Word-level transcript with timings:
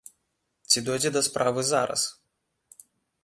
Ці 0.69 0.81
дойдзе 0.87 1.11
да 1.17 1.21
справы 1.27 1.61
зараз? 1.71 2.01